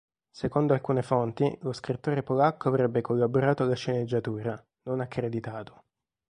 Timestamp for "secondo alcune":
0.31-1.03